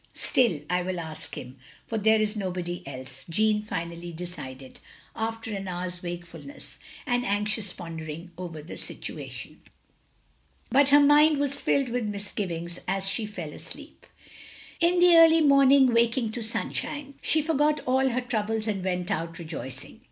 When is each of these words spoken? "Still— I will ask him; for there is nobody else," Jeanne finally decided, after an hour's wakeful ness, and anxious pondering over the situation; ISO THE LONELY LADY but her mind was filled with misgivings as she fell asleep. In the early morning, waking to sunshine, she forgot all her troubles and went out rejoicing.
"Still— 0.15 0.61
I 0.71 0.81
will 0.81 0.99
ask 0.99 1.37
him; 1.37 1.57
for 1.85 1.99
there 1.99 2.19
is 2.19 2.35
nobody 2.35 2.81
else," 2.87 3.23
Jeanne 3.29 3.61
finally 3.61 4.11
decided, 4.11 4.79
after 5.15 5.53
an 5.53 5.67
hour's 5.67 6.01
wakeful 6.01 6.41
ness, 6.43 6.79
and 7.05 7.23
anxious 7.23 7.71
pondering 7.71 8.31
over 8.35 8.63
the 8.63 8.77
situation; 8.77 9.61
ISO 9.61 9.61
THE 9.61 9.61
LONELY 9.61 9.61
LADY 9.61 9.71
but 10.71 10.89
her 10.89 10.99
mind 10.99 11.37
was 11.37 11.61
filled 11.61 11.89
with 11.89 12.09
misgivings 12.09 12.79
as 12.87 13.07
she 13.07 13.27
fell 13.27 13.53
asleep. 13.53 14.07
In 14.79 14.97
the 14.97 15.17
early 15.17 15.41
morning, 15.41 15.93
waking 15.93 16.31
to 16.31 16.41
sunshine, 16.41 17.13
she 17.21 17.43
forgot 17.43 17.81
all 17.81 18.09
her 18.09 18.21
troubles 18.21 18.65
and 18.65 18.83
went 18.83 19.11
out 19.11 19.37
rejoicing. 19.37 19.99